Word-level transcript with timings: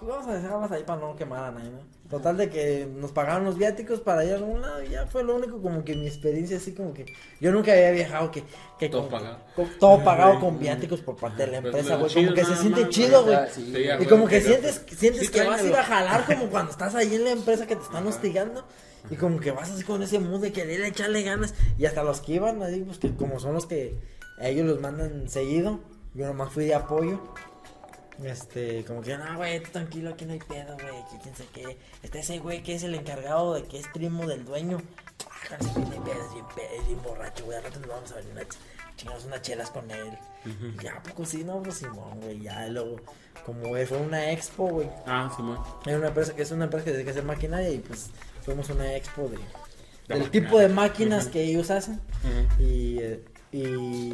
pues 0.00 0.10
vamos 0.10 0.26
a 0.28 0.34
dejarlas 0.34 0.70
ahí 0.72 0.82
para 0.84 1.00
no 1.00 1.16
quemar 1.16 1.44
a 1.44 1.50
nadie, 1.52 1.70
¿no? 1.70 1.78
Total 2.08 2.36
de 2.38 2.48
que 2.48 2.88
nos 2.90 3.12
pagaron 3.12 3.44
los 3.44 3.58
viáticos 3.58 4.00
para 4.00 4.24
ir 4.24 4.32
a 4.32 4.36
algún 4.36 4.62
lado 4.62 4.82
y 4.82 4.88
ya 4.88 5.06
fue 5.06 5.22
lo 5.24 5.36
único 5.36 5.60
como 5.60 5.84
que 5.84 5.94
mi 5.94 6.06
experiencia 6.06 6.56
así 6.56 6.72
como 6.72 6.94
que 6.94 7.04
yo 7.40 7.52
nunca 7.52 7.72
había 7.72 7.90
viajado 7.90 8.30
que, 8.30 8.44
que 8.78 8.88
Todo 8.88 9.08
pagado. 9.10 9.38
con- 9.54 9.68
todo 9.78 9.98
pagado 10.04 10.40
con 10.40 10.58
viáticos 10.58 11.00
por 11.00 11.16
parte 11.16 11.44
de 11.44 11.52
la 11.52 11.60
Pues, 11.60 11.74
empresa, 11.74 11.96
güey, 11.96 12.14
como 12.14 12.34
que 12.34 12.44
se 12.44 12.56
siente 12.56 12.80
más, 12.82 12.90
chido, 12.90 13.24
güey. 13.24 13.36
Sí, 13.52 13.72
Y 13.76 13.86
güey, 13.96 14.06
como 14.06 14.26
que 14.26 14.40
sientes, 14.40 14.82
sientes 14.96 15.26
Sí, 15.26 15.32
que 15.32 15.42
vas 15.44 15.60
a 15.60 15.66
ir 15.66 15.74
a 15.74 15.82
jalar 15.84 16.24
como 16.24 16.46
cuando 16.50 16.70
estás 16.70 16.94
ahí 16.94 17.14
en 17.14 17.24
la 17.24 17.30
empresa 17.32 17.66
que 17.66 17.76
te 17.76 17.82
están 17.82 18.06
hostigando. 18.06 18.64
Y 19.10 19.16
como 19.16 19.38
que 19.40 19.50
vas 19.52 19.70
así 19.70 19.84
con 19.84 20.02
ese 20.02 20.18
mood 20.18 20.40
de 20.40 20.52
querer 20.52 20.80
echarle 20.82 21.22
ganas. 21.22 21.54
Y 21.78 21.84
hasta 21.86 22.02
los 22.02 22.20
que 22.20 22.32
iban, 22.34 22.62
ahí, 22.62 22.80
pues 22.84 22.98
que 22.98 23.14
como 23.14 23.38
son 23.40 23.54
los 23.54 23.66
que 23.66 23.98
a 24.40 24.48
ellos 24.48 24.66
los 24.66 24.80
mandan 24.80 25.28
seguido. 25.28 25.80
Yo 26.14 26.26
nomás 26.26 26.52
fui 26.52 26.64
de 26.64 26.74
apoyo. 26.74 27.20
Este, 28.24 28.84
como 28.84 29.00
que, 29.00 29.16
no, 29.16 29.36
güey, 29.36 29.60
tranquilo, 29.62 30.10
aquí 30.10 30.24
no 30.24 30.32
hay 30.32 30.40
pedo, 30.40 30.74
güey, 30.74 31.04
que 31.10 31.18
quién 31.22 31.36
sabe 31.36 31.48
qué. 31.54 31.78
Está 32.02 32.18
ese 32.18 32.38
güey 32.40 32.62
que 32.62 32.74
es 32.74 32.82
el 32.82 32.94
encargado 32.94 33.54
de 33.54 33.62
que 33.64 33.78
es 33.78 33.86
primo 33.88 34.26
del 34.26 34.44
dueño. 34.44 34.82
Ah, 35.50 35.56
no 35.60 35.72
sé, 35.72 35.80
bien 35.80 36.02
pedo, 36.02 36.24
es 36.26 36.32
bien 36.34 36.46
pedo, 36.54 36.80
es 36.80 36.86
bien 36.86 37.02
borracho, 37.02 37.44
güey. 37.44 37.58
Al 37.58 37.64
rato 37.64 37.78
nos 37.80 37.88
vamos 37.88 38.12
a 38.12 38.14
ver 38.16 38.26
una 38.32 38.42
ch- 38.42 38.56
chingamos 38.96 39.24
unas 39.24 39.42
chelas 39.42 39.70
con 39.70 39.90
él. 39.90 40.18
Ya, 40.82 40.94
¿a 40.96 41.02
poco 41.02 41.24
sí, 41.24 41.44
no, 41.44 41.62
pues 41.62 41.76
Simón, 41.76 42.20
güey, 42.20 42.40
ya, 42.40 42.66
luego, 42.68 42.96
como 43.46 43.68
güey, 43.68 43.86
fue 43.86 43.98
una 43.98 44.32
expo, 44.32 44.66
güey. 44.68 44.88
Ah, 45.06 45.32
Simón. 45.36 45.58
Hay 45.86 45.94
una 45.94 46.08
empresa 46.08 46.34
que 46.34 46.42
es 46.42 46.50
una 46.50 46.64
empresa 46.64 46.84
que 46.86 46.90
se 46.90 46.96
dedica 46.96 47.10
a 47.10 47.12
hacer 47.12 47.24
maquinaria 47.24 47.70
y 47.70 47.78
pues 47.78 48.10
fuimos 48.44 48.68
una 48.70 48.94
expo 48.96 49.28
de, 49.28 49.38
del 50.14 50.30
tipo 50.30 50.58
de 50.58 50.68
máquinas 50.68 51.28
que 51.28 51.42
ellos 51.44 51.70
hacen. 51.70 52.00
Ujú. 52.24 52.62
Y, 52.62 52.98
eh, 52.98 53.24
y 53.52 54.07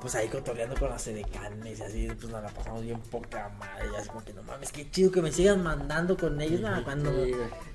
pues 0.00 0.14
ahí 0.14 0.28
cotorreando 0.28 0.76
con 0.78 0.90
las 0.90 1.06
edecanes 1.06 1.78
y 1.78 1.82
así, 1.82 2.06
pues 2.08 2.30
nos 2.30 2.42
la 2.42 2.48
pasamos 2.48 2.82
bien 2.82 3.00
poca 3.10 3.50
madre. 3.58 3.88
Y 3.92 3.96
así 3.96 4.08
como 4.08 4.24
que 4.24 4.32
no 4.32 4.42
mames, 4.42 4.72
qué 4.72 4.90
chido 4.90 5.10
que 5.10 5.22
me 5.22 5.32
sigan 5.32 5.62
mandando 5.62 6.16
con 6.16 6.40
ellos. 6.40 6.60
Nada, 6.60 6.82
cuando 6.84 7.10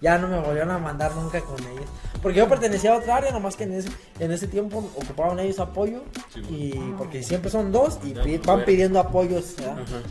ya 0.02 0.18
no 0.18 0.28
me 0.28 0.40
volvieron 0.40 0.72
a 0.72 0.78
mandar 0.78 1.14
nunca 1.16 1.42
con 1.42 1.60
ellos. 1.60 1.86
Porque 2.22 2.40
yo 2.40 2.48
pertenecía 2.48 2.94
a 2.94 2.98
otra 2.98 3.18
área, 3.18 3.32
nomás 3.32 3.56
que 3.56 3.66
en 3.66 3.74
ese, 3.74 3.90
en 4.20 4.32
ese 4.32 4.48
tiempo 4.48 4.78
ocupaban 4.96 5.40
ellos 5.40 5.60
apoyo. 5.60 6.04
Sí, 6.34 6.42
y 6.50 6.94
porque 6.98 7.24
siempre 7.24 7.50
son 7.50 7.72
dos 7.72 8.00
y 8.04 8.14
van 8.38 8.64
pidiendo 8.66 9.00
apoyos. 9.00 9.56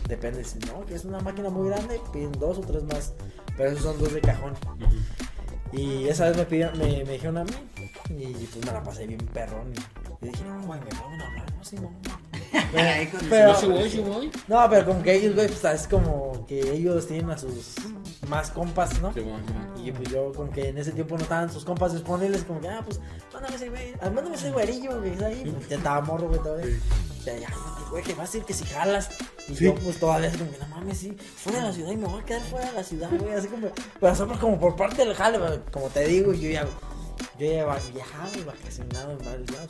Depende 0.07 0.43
si 0.43 0.59
no, 0.59 0.85
que 0.85 0.95
es 0.95 1.05
una 1.05 1.19
máquina 1.19 1.49
muy 1.49 1.69
grande, 1.69 1.99
piden 2.11 2.31
dos 2.33 2.57
o 2.59 2.61
tres 2.61 2.83
más. 2.83 3.13
Pero 3.57 3.69
esos 3.69 3.83
son 3.83 3.99
dos 3.99 4.13
de 4.13 4.21
cajón. 4.21 4.53
Y 5.71 6.07
esa 6.07 6.25
vez 6.25 6.37
me, 6.37 6.45
pidieron, 6.45 6.77
me, 6.77 7.03
me 7.03 7.13
dijeron 7.13 7.37
a 7.39 7.43
mí. 7.43 7.51
Y 8.09 8.33
pues 8.45 8.65
me 8.65 8.71
la 8.71 8.83
pasé 8.83 9.07
bien 9.07 9.19
perrón. 9.33 9.73
Y 9.73 10.02
dije, 10.29 10.43
no, 10.45 10.61
güey, 10.63 10.79
me 10.79 10.97
a 10.97 11.27
hablar, 11.27 11.53
no 11.57 11.63
con- 13.11 13.29
Pero- 13.29 13.55
sí 13.55 13.89
sí. 13.89 14.03
No, 14.47 14.67
pero 14.69 14.85
como 14.85 15.01
que 15.03 15.13
ellos, 15.15 15.35
güey, 15.35 15.47
pues 15.47 15.63
es 15.63 15.87
como 15.87 16.45
que 16.47 16.59
ellos 16.73 17.07
tienen 17.07 17.29
a 17.31 17.37
sus 17.37 17.75
más 18.27 18.51
compas, 18.51 19.01
¿no? 19.01 19.13
Simón, 19.13 19.43
Simón. 19.47 19.73
Y 19.85 19.91
pues 19.91 20.09
yo 20.09 20.31
como 20.33 20.51
que 20.51 20.69
en 20.69 20.77
ese 20.77 20.91
tiempo 20.91 21.15
no 21.17 21.23
estaban 21.23 21.51
sus 21.51 21.65
compas 21.65 21.93
disponibles, 21.93 22.43
como 22.43 22.61
que, 22.61 22.69
ah, 22.69 22.81
pues, 22.85 22.99
mándame 23.33 23.55
ese 23.55 23.69
güey, 23.69 23.93
ah, 24.01 24.09
mándame 24.09 24.35
ese 24.35 24.51
güerillo, 24.51 24.91
güey, 24.99 25.03
que 25.03 25.13
está 25.13 25.25
ahí. 25.27 25.51
Pues, 25.55 25.69
ya 25.69 25.77
estaba 25.77 26.01
morro, 26.01 26.27
güey, 26.29 26.39
todavía. 26.41 26.77
Ya, 27.25 27.37
ya, 27.37 27.47
ándale, 27.47 27.89
güey, 27.89 28.03
que 28.03 28.13
vas 28.13 28.33
a 28.33 28.37
ir 28.37 28.43
que 28.43 28.53
si 28.53 28.65
jalas. 28.65 29.09
Y 29.47 29.55
yo 29.55 29.75
pues 29.75 29.99
todavía 29.99 30.29
así 30.29 30.37
como 30.37 30.51
que, 30.51 30.57
no 30.59 30.67
mames, 30.67 30.97
sí, 30.97 31.17
fuera 31.35 31.59
de 31.59 31.67
la 31.67 31.73
ciudad 31.73 31.91
y 31.91 31.97
me 31.97 32.07
voy 32.07 32.21
a 32.21 32.25
quedar 32.25 32.41
fuera 32.43 32.65
de 32.67 32.73
la 32.73 32.83
ciudad, 32.83 33.09
güey, 33.19 33.33
así 33.33 33.47
como, 33.47 33.67
pero 33.99 34.15
somos 34.15 34.37
como 34.39 34.59
por 34.59 34.75
parte 34.75 35.05
del 35.05 35.13
jale, 35.15 35.37
güey, 35.37 35.59
como 35.71 35.87
te 35.89 36.05
digo, 36.07 36.33
yo 36.33 36.49
ya... 36.49 36.65
Yo 37.39 37.47
ya 37.47 37.61
iba 37.61 37.77
viajado 37.93 38.31
y 38.39 38.41
vacacionado 38.43 39.11
en 39.13 39.17
varios 39.25 39.51
lados. 39.51 39.69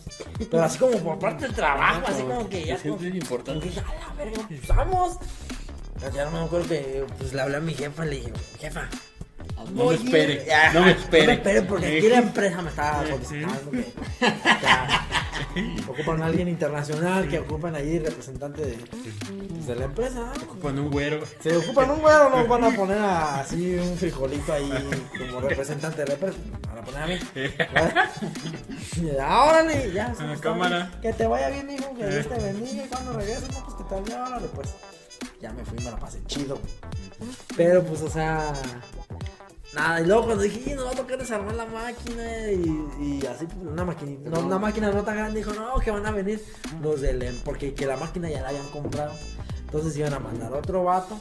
Pero 0.51 0.63
así 0.63 0.77
como 0.77 0.97
por 0.99 1.19
parte 1.19 1.45
del 1.45 1.55
trabajo, 1.55 2.01
así 2.07 2.21
como 2.23 2.49
que 2.49 2.65
ya. 2.65 2.77
Sientes 2.77 3.03
como- 3.07 3.15
importante. 3.15 3.69
ya, 3.69 3.81
la 3.83 4.13
verga, 4.23 4.41
pues 4.47 4.67
vamos. 4.67 5.17
Ya 6.13 6.25
no 6.25 6.31
me 6.31 6.39
acuerdo 6.45 6.67
que 6.67 7.05
pues 7.17 7.31
le 7.33 7.41
hablé 7.41 7.57
a 7.57 7.59
mi 7.61 7.73
jefa, 7.73 8.03
le 8.03 8.15
dije, 8.17 8.33
jefa. 8.59 8.89
No 9.73 9.83
voy 9.85 9.97
me 9.99 10.19
a 10.19 10.23
ir". 10.23 10.31
espere, 10.31 10.45
no 10.73 10.81
me 10.81 10.91
espere. 10.91 11.21
No 11.23 11.27
me 11.27 11.33
espere 11.35 11.61
porque 11.61 11.97
aquí 11.97 12.09
la 12.09 12.17
empresa 12.17 12.61
me 12.61 12.69
solicitando 13.07 13.71
que, 13.71 13.83
que 13.83 13.93
ocupan 15.87 16.21
a 16.21 16.25
alguien 16.27 16.47
internacional, 16.47 17.27
que 17.27 17.39
ocupan 17.39 17.75
ahí 17.75 17.99
representante 17.99 18.65
de, 18.65 18.73
pues, 18.75 19.67
de 19.67 19.75
la 19.75 19.85
empresa. 19.85 20.31
Con 20.61 20.79
un 20.79 20.89
güero. 20.91 21.23
Se 21.41 21.55
ocupan 21.57 21.91
un 21.91 22.01
güero, 22.01 22.29
no 22.29 22.47
van 22.47 22.63
a 22.63 22.75
poner 22.75 22.97
a- 22.97 23.39
así 23.41 23.75
un 23.75 23.95
frijolito 23.97 24.53
ahí 24.53 24.71
como 25.17 25.41
representante 25.41 26.01
de 26.01 26.07
la 26.07 26.13
empresa. 26.15 26.37
Van 26.67 26.77
a 26.77 26.81
poner 26.83 27.01
a 27.03 27.07
mí. 27.07 27.19
Ya, 29.01 29.43
órale, 29.43 29.91
ya. 29.91 30.13
En 30.19 30.29
la 30.29 30.37
cámara. 30.37 30.77
bien. 30.89 31.01
Que 31.01 31.13
te 31.13 31.27
vaya 31.27 31.49
bien, 31.49 31.69
hijo, 31.71 31.93
que 31.95 32.07
Dios 32.07 32.27
te 32.27 32.35
bendiga. 32.39 32.85
Y 32.85 32.87
cuando 32.87 33.13
regreses, 33.13 33.51
no, 33.51 33.63
pues 33.65 33.75
que 33.75 33.83
te 33.83 34.01
vaya, 34.01 34.25
órale, 34.27 34.47
pues. 34.47 34.75
Ya 35.41 35.51
me 35.51 35.63
fui, 35.65 35.77
me 35.83 35.91
la 35.91 35.97
pasé 35.97 36.23
chido. 36.25 36.59
Pero 37.57 37.83
pues, 37.83 38.01
o 38.01 38.09
sea. 38.09 38.53
Nada, 39.75 40.01
y 40.01 40.05
luego 40.05 40.25
cuando 40.25 40.43
dije, 40.43 40.71
"Y, 40.71 40.75
nos 40.75 40.85
va 40.85 40.91
a 40.91 40.95
tocar 40.95 41.17
desarmar 41.17 41.55
la 41.55 41.65
máquina 41.65 42.51
y, 42.51 43.19
y 43.21 43.25
así, 43.25 43.45
pues, 43.45 43.57
una 43.67 43.83
máquina, 43.83 44.29
no, 44.29 44.39
una 44.41 44.59
máquina 44.59 44.91
no 44.91 45.03
tan 45.03 45.15
grande, 45.15 45.39
dijo, 45.39 45.51
no, 45.53 45.79
que 45.79 45.89
van 45.89 46.05
a 46.05 46.11
venir 46.11 46.43
los 46.81 47.01
del, 47.01 47.21
em- 47.23 47.39
porque 47.43 47.73
que 47.73 47.85
la 47.85 47.97
máquina 47.97 48.29
ya 48.29 48.41
la 48.41 48.49
habían 48.49 48.67
comprado. 48.69 49.13
Entonces 49.65 49.97
iban 49.97 50.13
a 50.13 50.19
mandar 50.19 50.53
otro 50.53 50.83
vato 50.83 51.17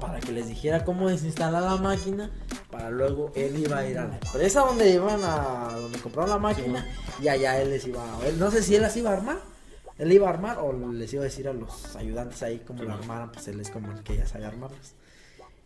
para 0.00 0.18
que 0.20 0.32
les 0.32 0.48
dijera 0.48 0.82
cómo 0.84 1.08
desinstalar 1.10 1.62
la 1.62 1.76
máquina, 1.76 2.30
para 2.70 2.88
luego 2.88 3.30
él 3.34 3.58
iba 3.58 3.76
a 3.78 3.86
ir 3.86 3.98
a 3.98 4.06
la 4.06 4.14
empresa 4.14 4.60
donde 4.60 4.90
iban 4.90 5.20
a, 5.22 5.68
donde 5.74 5.98
compraron 5.98 6.30
la 6.30 6.38
máquina, 6.38 6.86
y 7.20 7.28
allá 7.28 7.60
él 7.60 7.68
les 7.68 7.86
iba 7.86 8.00
a, 8.02 8.26
él, 8.26 8.38
no 8.38 8.50
sé 8.50 8.62
si 8.62 8.76
él 8.76 8.80
las 8.82 8.96
iba 8.96 9.10
a 9.10 9.14
armar, 9.14 9.36
él 9.98 10.10
iba 10.10 10.26
a 10.28 10.30
armar 10.32 10.56
o 10.62 10.72
les 10.72 11.12
iba 11.12 11.20
a 11.20 11.24
decir 11.24 11.46
a 11.48 11.52
los 11.52 11.94
ayudantes 11.96 12.42
ahí 12.42 12.62
cómo 12.66 12.82
la 12.84 12.94
armaran, 12.94 13.30
pues 13.30 13.46
él 13.48 13.60
es 13.60 13.68
como 13.70 13.92
el 13.92 14.02
que 14.02 14.16
ya 14.16 14.26
sabe 14.26 14.46
armarlas. 14.46 14.94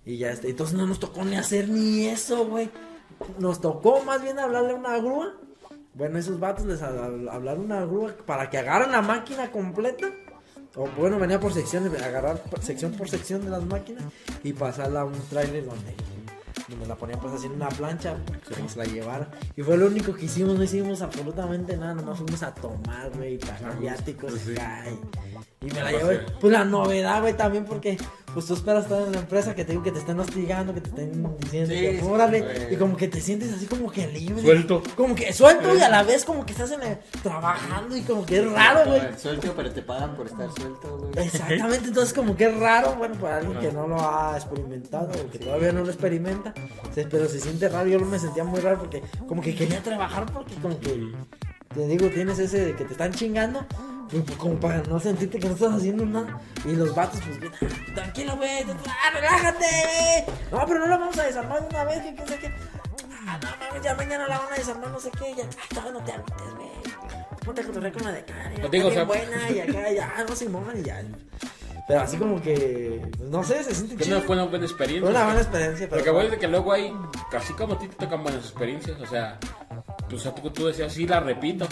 Y 0.07 0.19
ya 0.19 0.31
este, 0.31 0.51
entonces 0.51 0.77
no 0.77 0.87
nos 0.87 0.99
tocó 1.01 1.25
ni 1.25 1.37
hacer 1.37 1.69
ni 1.69 2.07
eso, 2.07 2.47
güey. 2.47 2.71
Nos 3.39 3.61
tocó 3.61 4.03
más 4.05 4.23
bien 4.23 4.39
hablarle 4.39 4.73
a 4.73 4.75
una 4.77 4.99
grúa. 4.99 5.33
Bueno, 5.95 6.19
esos 6.19 6.39
vatos 6.41 6.67
les 6.67 6.83
habl- 6.83 7.31
hablaron 7.31 7.65
una 7.67 7.85
grúa 7.85 8.15
para 8.27 8.51
que 8.51 8.59
agarren 8.59 8.93
la 8.93 9.01
máquina 9.03 9.51
completa. 9.51 10.07
O 10.77 10.89
bueno, 10.99 11.19
venía 11.21 11.39
por 11.39 11.53
secciones, 11.55 12.03
agarrar 12.03 12.43
sección 12.61 12.93
por 12.93 13.09
sección 13.09 13.45
de 13.45 13.51
las 13.51 13.65
máquinas 13.65 14.03
y 14.43 14.53
pasarla 14.53 15.03
a 15.03 15.05
un 15.05 15.13
trailer 15.31 15.65
donde, 15.65 15.95
donde 16.69 16.87
la 16.89 16.97
ponían 16.97 17.21
pues 17.21 17.33
así 17.35 17.47
en 17.47 17.53
una 17.53 17.69
plancha 17.69 18.17
para 18.27 18.41
que 18.41 18.69
se 18.69 18.79
la 18.79 18.85
llevara. 18.85 19.31
Y 19.57 19.63
fue 19.63 19.77
lo 19.77 19.87
único 19.87 20.13
que 20.15 20.25
hicimos, 20.25 20.57
no 20.59 20.65
hicimos 20.65 21.01
absolutamente 21.01 21.77
nada, 21.77 21.95
nomás 21.95 22.19
fuimos 22.19 22.43
a 22.43 22.53
tomar, 22.53 23.09
güey, 23.17 23.39
pagar 23.39 23.79
viáticos 23.79 24.33
Pues 24.33 24.43
sí. 24.43 24.55
Y, 25.65 25.71
me 25.73 25.83
la 25.83 25.91
Pues 25.91 26.19
sí. 26.27 26.33
Pues 26.41 26.53
la 26.53 26.65
novedad, 26.65 27.21
güey, 27.21 27.35
también 27.35 27.65
porque 27.65 27.97
pues 28.33 28.47
tú 28.47 28.55
esperas 28.55 28.83
estar 28.85 29.01
en 29.01 29.13
la 29.13 29.21
empresa 29.21 29.55
que 29.55 29.65
te 29.65 29.71
digo 29.73 29.85
que 29.85 29.93
te 29.93 30.01
estén 30.01 30.19
hostigando, 30.19 30.75
que 30.75 30.81
te 30.81 30.89
estén 30.89 31.37
diciendo, 31.39 31.73
Sí, 31.73 31.81
que, 31.81 32.01
sí, 32.01 32.05
órale, 32.05 32.69
y 32.73 32.75
como 32.77 32.97
que 32.97 33.07
te 33.07 33.21
sientes 33.21 33.53
así 33.53 33.67
como 33.67 33.93
que 33.93 34.09
libre. 34.09 34.43
Suelto. 34.43 34.83
Como 34.97 35.15
que 35.15 35.33
suelto 35.33 35.73
y 35.77 35.81
a 35.81 35.89
la 35.89 36.03
vez 36.03 36.25
como 36.25 36.45
que 36.45 36.51
estás 36.53 36.73
en 36.73 36.83
el- 36.83 36.99
trabajando 37.23 37.97
y 37.97 38.01
como 38.03 38.27
que 38.27 38.39
es 38.41 38.51
raro, 38.51 38.91
güey. 38.91 39.03
Suelto, 39.17 39.53
pero 39.55 39.71
te 39.71 39.83
pagan 39.83 40.17
por 40.17 40.27
estar 40.27 40.51
suelto, 40.53 40.99
güey. 41.13 41.27
Exactamente, 41.27 41.89
entonces 41.89 42.13
como 42.13 42.37
que 42.37 42.47
es 42.47 42.59
raro, 42.59 42.97
bueno, 42.97 43.15
para 43.21 43.37
alguien 43.37 43.57
que 43.61 43.71
no 43.71 43.87
lo 43.87 44.01
ha 44.01 44.33
experimentado 44.37 45.11
o 45.13 45.31
que 45.31 45.39
todavía 45.39 45.71
no 45.71 45.83
lo 45.85 45.89
experimenta, 45.91 46.53
se- 46.93 47.07
pero 47.07 47.29
se 47.29 47.39
siente 47.39 47.69
raro, 47.69 47.89
yo 47.89 48.01
me 48.01 48.19
sentía 48.19 48.43
muy 48.43 48.59
raro 48.59 48.79
porque 48.81 49.01
como 49.29 49.43
que 49.43 49.55
quería 49.55 49.81
trabajar 49.81 50.27
porque 50.33 50.55
como 50.57 50.77
que, 50.81 51.13
te 51.73 51.87
digo, 51.87 52.09
tienes 52.09 52.41
ese 52.41 52.59
de 52.67 52.75
que 52.75 52.85
te 52.85 52.93
están 52.93 53.13
chingando, 53.13 53.65
y 54.13 54.19
pues 54.21 54.39
como 54.39 54.55
para 54.61 54.79
no 54.83 54.99
sentirte 55.01 55.39
que 55.39 55.49
no 55.49 55.55
estás 55.55 55.75
haciendo 55.75 56.05
nada, 56.07 56.41
y 56.65 56.73
los 56.77 56.95
vatos 56.95 57.21
pues 57.27 57.41
bien, 57.41 57.53
"Ah, 57.61 57.93
tranquilo, 57.95 58.37
güey, 58.37 58.63
ah, 58.87 59.11
relájate, 59.13 60.27
no, 60.51 60.65
pero 60.67 60.81
no 60.81 60.87
la 60.87 60.97
vamos 60.99 61.19
a 61.19 61.25
desarmar 61.25 61.61
de 61.63 61.69
una 61.69 61.85
vez, 61.85 62.01
que 62.03 62.15
qué 62.15 62.27
sé 62.27 62.39
qué, 62.39 62.53
ah, 63.27 63.39
no 63.43 63.49
mames, 63.67 63.83
ya 63.83 63.95
mañana 63.95 64.29
la 64.29 64.39
van 64.39 64.53
a 64.53 64.57
desarmar, 64.57 64.91
no 64.91 65.01
sé 65.01 65.11
qué, 65.13 65.35
ya, 65.37 65.45
ay, 65.45 65.69
todavía 65.71 65.93
no 65.93 66.05
te 66.05 66.13
agüites, 66.13 66.55
güey, 66.57 66.69
ponte 67.45 67.61
a 67.61 67.65
cotorrear 67.67 67.93
con 67.93 68.05
la 68.05 68.13
de 68.13 68.25
cara, 68.25 68.51
Te 68.55 68.69
digo, 68.69 68.89
está 68.89 69.03
o 69.03 69.07
sea- 69.13 69.15
bien 69.23 69.29
buena, 69.31 69.51
y 69.51 69.61
acá, 69.61 69.91
ya, 69.93 70.25
no 70.29 70.37
se 70.37 70.49
mojan 70.49 70.79
y 70.79 70.83
ya, 70.83 71.03
pero 71.87 72.01
así 72.01 72.17
como 72.17 72.41
que, 72.41 73.03
pues, 73.19 73.29
no 73.29 73.45
sé, 73.45 73.63
se 73.63 73.75
siente 73.75 73.97
Que 73.97 74.05
chido. 74.05 74.19
no 74.21 74.25
fue 74.25 74.37
una 74.37 74.47
buena 74.47 74.65
experiencia. 74.65 75.03
Fue 75.03 75.11
una 75.11 75.25
buena 75.27 75.41
experiencia, 75.43 75.87
pero. 75.87 75.99
Porque 75.99 76.11
güey, 76.13 76.31
de 76.31 76.39
que 76.39 76.49
luego 76.49 76.73
hay, 76.73 76.97
casi 77.31 77.53
como 77.53 77.75
a 77.75 77.79
ti 77.79 77.89
te 77.89 77.97
tocan 77.97 78.23
buenas 78.23 78.43
experiencias, 78.43 78.99
o 79.03 79.07
sea, 79.07 79.39
sea, 80.17 80.35
tú, 80.35 80.49
tú 80.51 80.67
decías, 80.67 80.91
sí, 80.95 81.07
la 81.07 81.21
repito. 81.21 81.67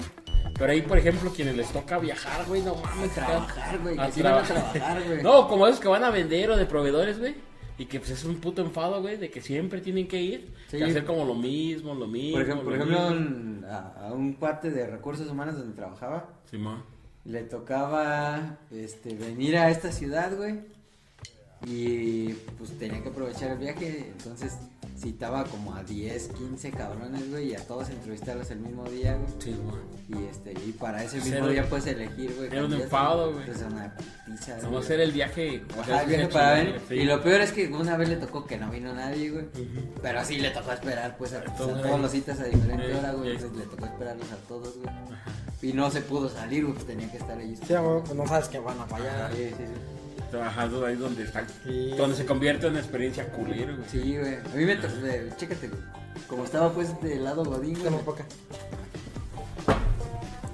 Pero 0.63 0.73
ahí, 0.75 0.83
por 0.83 0.97
ejemplo, 0.97 1.33
quienes 1.33 1.57
les 1.57 1.73
toca 1.73 1.99
viajar, 1.99 2.47
güey, 2.47 2.63
no 2.63 2.77
mames, 2.77 3.11
Trabajar, 3.11 3.79
güey. 3.81 3.99
A 3.99 4.07
Que 4.07 4.13
sí 4.13 4.23
van 4.23 4.35
a 4.35 4.43
trabajar. 4.45 5.03
güey. 5.05 5.21
No, 5.25 5.49
como 5.49 5.67
esos 5.67 5.81
que 5.81 5.89
van 5.89 6.05
a 6.05 6.11
vender 6.11 6.51
o 6.53 6.57
de 6.57 6.67
proveedores, 6.67 7.19
güey. 7.19 7.35
Y 7.79 7.87
que 7.87 7.99
pues 7.99 8.11
es 8.13 8.25
un 8.25 8.37
puto 8.37 8.63
enfado, 8.63 9.01
güey, 9.01 9.17
de 9.17 9.29
que 9.29 9.41
siempre 9.41 9.81
tienen 9.81 10.07
que 10.07 10.23
ir 10.23 10.55
Sí. 10.69 10.77
y 10.77 10.83
hacer 10.85 11.05
como 11.05 11.25
lo 11.25 11.35
mismo, 11.35 11.95
lo 11.97 12.07
mismo. 12.07 12.35
Por 12.39 12.43
ejemplo, 12.43 12.65
por 12.65 12.73
lo 12.75 12.85
ejemplo 12.85 13.07
un- 13.09 13.65
a, 13.69 14.07
a 14.07 14.13
un 14.13 14.35
cuate 14.35 14.71
de 14.71 14.87
recursos 14.87 15.29
humanos 15.29 15.57
donde 15.59 15.75
trabajaba, 15.75 16.29
Simón. 16.49 16.85
le 17.25 17.43
tocaba 17.43 18.59
este 18.71 19.17
venir 19.17 19.57
a 19.57 19.69
esta 19.69 19.91
ciudad, 19.91 20.37
güey. 20.37 20.61
Y 21.67 22.33
pues 22.59 22.79
tenía 22.79 23.03
que 23.03 23.09
aprovechar 23.09 23.51
el 23.53 23.59
viaje, 23.59 24.13
entonces 24.17 24.59
citaba 24.99 25.45
como 25.45 25.75
a 25.75 25.83
10, 25.83 26.29
15 26.29 26.71
cabrones, 26.71 27.31
güey, 27.31 27.51
y 27.51 27.55
a 27.55 27.67
todos 27.67 27.89
entrevistarlos 27.91 28.51
el 28.51 28.61
mismo 28.61 28.85
día, 28.85 29.17
güey. 29.17 29.33
Sí, 29.41 29.57
güey. 29.65 30.23
Y 30.23 30.27
este, 30.29 30.53
y 30.53 30.73
para 30.73 31.03
ese 31.03 31.17
mismo 31.21 31.49
día 31.49 31.69
puedes 31.69 31.87
elegir, 31.87 32.35
güey. 32.37 32.49
era 32.49 32.65
un 32.65 32.73
enfado, 32.75 33.33
güey. 33.33 33.45
Entonces 33.45 33.67
una 33.73 33.95
pizza. 34.27 34.59
Vamos 34.63 34.83
a 34.83 34.85
hacer 34.85 35.01
el 35.01 35.13
viaje. 35.13 35.63
o 35.79 35.85
sea, 35.85 35.95
Ajá, 35.97 36.03
sí 36.05 36.09
viene 36.09 36.23
está 36.25 36.39
para 36.39 36.53
ver. 36.55 36.81
sí. 36.89 36.95
Y 36.95 37.05
lo 37.05 37.23
peor 37.23 37.41
es 37.41 37.53
que 37.53 37.69
una 37.69 37.97
vez 37.97 38.09
le 38.09 38.17
tocó 38.17 38.45
que 38.47 38.59
no 38.59 38.71
vino 38.71 38.93
nadie, 38.95 39.31
güey. 39.31 39.47
Pero 40.03 40.21
así 40.21 40.39
le 40.39 40.51
tocó 40.51 40.73
esperar, 40.73 41.17
pues, 41.17 41.33
a, 41.33 41.39
a 41.39 41.45
todos 41.57 42.01
los 42.01 42.11
citas 42.11 42.39
a 42.41 42.45
diferente 42.45 42.91
Eh, 42.93 42.97
hora, 42.97 43.13
güey. 43.13 43.31
eh. 43.31 43.33
Entonces 43.35 43.59
le 43.59 43.65
tocó 43.67 43.87
esperarlos 43.87 44.31
a 44.33 44.37
todos, 44.49 44.75
güey. 44.79 44.93
Y 45.63 45.73
no 45.73 45.91
se 45.91 46.01
pudo 46.03 46.29
salir, 46.29 46.63
güey, 46.65 46.75
pues 46.75 46.87
tenía 46.87 47.11
que 47.11 47.19
estar 47.19 47.39
ahí. 47.39 47.57
Sí, 47.57 47.75
güey, 47.75 48.01
pues 48.03 48.15
no 48.15 48.27
sabes 48.27 48.49
que 48.49 48.59
van 48.59 48.79
a 48.81 48.85
fallar. 48.87 49.31
Sí, 49.33 49.49
sí, 49.51 49.55
sí. 49.59 49.92
Trabajando 50.33 50.87
ahí 50.87 50.97
donde 50.97 51.25
está. 51.25 51.47
Sí. 51.63 51.93
Donde 51.97 52.17
se 52.17 52.25
convierte 52.25 52.67
en 52.67 52.77
experiencia 52.79 53.31
culero, 53.31 53.77
güey. 53.77 53.89
Sí, 53.89 54.17
güey. 54.19 54.37
A 54.37 54.57
mí 54.57 54.65
me 54.65 54.77
tocó, 54.77 54.95
eh, 55.07 55.31
chécate, 55.37 55.69
güey. 55.69 55.81
Como 56.27 56.45
estaba, 56.45 56.73
pues, 56.73 57.01
del 57.03 57.23
lado 57.23 57.45
Godín, 57.45 57.79
güey. 57.79 57.93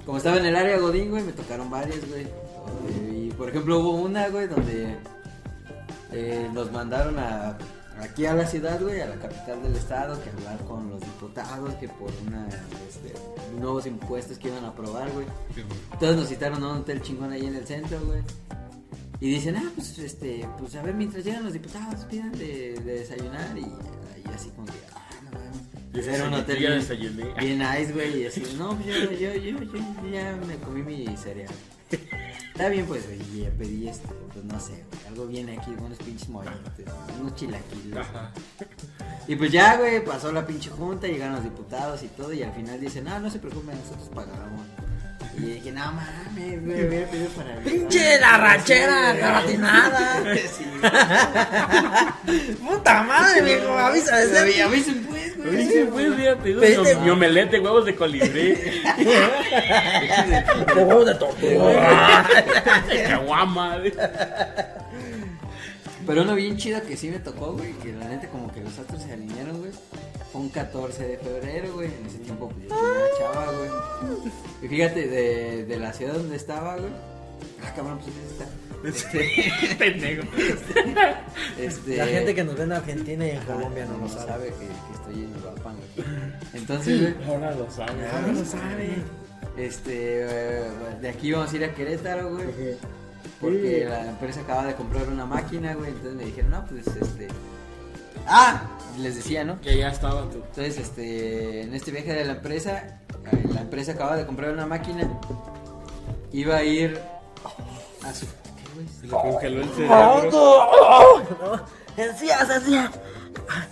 Como 0.05 0.17
estaba 0.17 0.37
en 0.37 0.45
el 0.47 0.55
área 0.57 0.77
Godín, 0.79 1.09
güey, 1.11 1.23
me 1.23 1.31
tocaron 1.31 1.69
varias, 1.69 1.99
güey. 2.09 2.27
Y 3.09 3.31
por 3.31 3.47
ejemplo 3.47 3.79
hubo 3.79 3.91
una, 3.93 4.27
güey, 4.27 4.47
donde 4.47 4.97
eh, 6.11 6.49
nos 6.53 6.71
mandaron 6.73 7.17
a 7.17 7.57
aquí 8.01 8.25
a 8.25 8.33
la 8.33 8.45
ciudad, 8.45 8.81
güey, 8.81 9.01
a 9.01 9.07
la 9.07 9.15
capital 9.15 9.63
del 9.63 9.75
estado, 9.75 10.21
que 10.21 10.29
hablar 10.29 10.57
con 10.65 10.89
los 10.89 10.99
diputados, 10.99 11.73
que 11.75 11.87
por 11.87 12.11
una, 12.27 12.47
este, 12.47 13.13
nuevos 13.59 13.85
impuestos 13.85 14.37
que 14.37 14.49
iban 14.49 14.65
a 14.65 14.69
aprobar, 14.69 15.09
güey. 15.11 15.25
Sí, 15.55 15.61
güey. 15.61 15.79
Entonces 15.93 16.17
nos 16.17 16.27
citaron 16.27 16.63
a 16.63 16.67
un 16.73 16.77
hotel 16.79 17.01
chingón 17.01 17.31
ahí 17.31 17.45
en 17.45 17.55
el 17.55 17.65
centro, 17.65 17.99
güey. 18.05 18.21
Y 19.21 19.31
dicen, 19.31 19.57
ah, 19.57 19.69
pues, 19.75 19.97
este, 19.99 20.47
pues 20.57 20.75
a 20.75 20.81
ver, 20.81 20.95
mientras 20.95 21.25
llegan 21.25 21.43
los 21.43 21.53
diputados, 21.53 22.05
pidan 22.05 22.31
de, 22.31 22.73
de 22.83 22.99
desayunar 22.99 23.57
y, 23.57 23.61
y 23.61 24.33
así 24.33 24.49
como 24.51 24.67
que, 24.67 24.79
ah, 24.95 25.09
no 25.23 25.31
mames. 25.31 26.07
Era 26.07 26.27
un 26.27 26.33
hotel 26.35 26.57
bien-. 26.57 27.33
Bien 27.37 27.59
nice, 27.59 27.91
güey, 27.91 28.21
y 28.21 28.25
así, 28.27 28.43
no, 28.57 28.75
pues 28.75 28.87
yo, 28.87 29.11
yo, 29.11 29.33
yo, 29.33 29.59
yo, 29.59 29.59
yo 29.63 30.09
ya 30.11 30.37
me 30.47 30.55
comí 30.57 30.83
mi 30.83 31.17
cereal. 31.17 31.53
Está 31.89 32.69
bien, 32.69 32.85
pues, 32.85 33.05
güey, 33.07 33.19
y 33.33 33.41
ya 33.43 33.49
pedí 33.51 33.87
este, 33.89 34.07
pues 34.31 34.45
no 34.45 34.59
sé, 34.59 34.83
güey, 34.89 35.07
algo 35.07 35.27
bien 35.27 35.49
aquí, 35.49 35.71
unos 35.71 35.97
pinches 35.97 36.29
molletes, 36.29 36.85
unos 37.19 37.35
chilaquiles. 37.35 37.97
Ajá. 37.97 38.31
Y 39.27 39.35
pues 39.35 39.51
ya, 39.51 39.77
güey, 39.77 40.03
pasó 40.03 40.31
la 40.31 40.45
pinche 40.45 40.69
junta, 40.69 41.07
llegaron 41.07 41.35
los 41.35 41.43
diputados 41.43 42.03
y 42.03 42.07
todo, 42.07 42.31
y 42.31 42.43
al 42.43 42.53
final 42.53 42.79
dicen, 42.79 43.03
no, 43.03 43.19
no 43.19 43.29
se 43.29 43.39
preocupen, 43.39 43.77
nosotros 43.77 44.09
pagamos. 44.09 44.61
Y 45.41 45.45
dije, 45.53 45.71
no 45.71 45.91
mames, 45.93 46.65
güey, 46.65 46.87
hubiera 46.87 47.07
pedido 47.09 47.29
para 47.29 47.55
mí. 47.55 47.61
¡Pinche 47.69 48.19
la 48.19 48.37
ranchera 48.37 49.13
güey. 50.23 50.39
¡Puta 52.67 53.03
madre, 53.03 53.41
viejo! 53.41 53.71
Avisa 53.77 54.17
de 54.17 54.39
A 54.39 54.45
mí- 54.45 54.51
ser. 54.51 54.63
a 54.63 54.67
mí 54.69 54.79
se 54.81 54.91
puede, 54.93 55.31
güey. 55.31 55.67
Sí, 55.67 55.87
pues, 55.91 56.09
hubiera 56.09 56.35
pedido 56.37 56.61
Pediste- 56.61 56.99
mi, 56.99 57.09
de 57.51 57.59
huevos 57.59 57.85
de 57.85 57.95
colibrí. 57.95 58.57
Huevos 60.75 61.05
de 61.05 61.15
tortuga. 61.15 62.27
caguama. 63.07 63.77
Pero 66.05 66.21
uno 66.23 66.35
bien 66.35 66.57
chido 66.57 66.81
que 66.83 66.97
sí 66.97 67.09
me 67.09 67.19
tocó, 67.19 67.53
güey, 67.53 67.71
que 67.73 67.93
la 67.93 68.05
neta 68.07 68.27
como 68.29 68.51
que 68.51 68.61
los 68.61 68.77
astros 68.79 69.03
se 69.03 69.13
alinearon, 69.13 69.59
güey. 69.59 69.71
Fue 70.31 70.41
un 70.41 70.49
14 70.49 71.07
de 71.07 71.17
febrero, 71.17 71.73
güey. 71.73 71.87
En 71.87 72.05
ese 72.05 72.19
tiempo 72.19 72.49
pues 72.49 72.67
yo 72.69 72.75
tenía 72.75 72.91
una 72.91 73.17
chava, 73.33 73.51
güey. 73.51 73.69
Y 74.61 74.67
fíjate, 74.67 75.07
de, 75.07 75.65
de 75.65 75.79
la 75.79 75.91
ciudad 75.93 76.13
donde 76.13 76.35
estaba, 76.35 76.75
güey. 76.77 76.91
Ah, 77.63 77.73
cabrón, 77.75 77.99
pues 77.99 78.15
¿dónde 78.15 78.31
está? 78.31 78.47
Este, 78.81 79.75
Pendejo. 79.79 80.23
este, 81.59 81.97
La 81.97 82.05
gente 82.05 82.33
que 82.35 82.43
nos 82.43 82.55
ve 82.55 82.63
en 82.63 82.71
Argentina 82.71 83.25
y 83.27 83.31
en 83.31 83.37
ajá, 83.39 83.53
Colombia 83.55 83.85
no 83.85 83.97
lo 83.97 84.07
sabe 84.09 84.27
sabe. 84.27 84.45
que, 84.47 84.67
que 84.67 84.93
estoy 84.93 85.23
en 85.25 85.35
Uruapan, 85.37 85.75
güey. 85.95 86.07
Entonces, 86.53 87.01
güey, 87.17 87.27
Ahora 87.29 87.55
lo 87.55 87.69
sabe. 87.71 87.91
No 88.27 88.39
lo 88.39 88.45
sabe. 88.45 88.89
este, 89.57 90.21
eh, 90.21 90.63
de 91.01 91.09
aquí 91.09 91.31
vamos 91.31 91.51
a 91.51 91.55
ir 91.57 91.63
a 91.65 91.73
Querétaro, 91.73 92.29
güey. 92.35 92.47
Porque 93.41 93.85
la 93.89 94.09
empresa 94.09 94.41
acaba 94.41 94.65
de 94.67 94.75
comprar 94.75 95.07
una 95.07 95.25
máquina, 95.25 95.73
güey. 95.73 95.89
Entonces 95.89 96.13
me 96.15 96.25
dijeron, 96.25 96.51
no, 96.51 96.65
pues 96.65 96.87
este. 96.87 97.27
Ah, 98.27 98.77
les 98.99 99.15
decía, 99.15 99.43
¿no? 99.43 99.59
Que 99.61 99.77
ya 99.77 99.89
estaba 99.89 100.23
tú. 100.29 100.37
Entonces, 100.37 100.77
este, 100.77 101.61
en 101.63 101.73
este 101.73 101.91
viaje 101.91 102.13
de 102.13 102.25
la 102.25 102.33
empresa, 102.33 102.99
la 103.53 103.61
empresa 103.61 103.93
acaba 103.93 104.15
de 104.17 104.25
comprar 104.25 104.51
una 104.51 104.65
máquina. 104.65 105.07
Iba 106.31 106.57
a 106.57 106.63
ir 106.63 106.99
a 108.05 108.13
su. 108.13 108.25
¿Qué, 108.25 108.73
güey? 108.75 108.87
Se 108.87 109.07
le 109.07 109.11
congeló 109.11 109.61
el 109.61 109.69
cerebro. 109.69 111.65
Encías, 111.97 112.49
encías. 112.49 112.91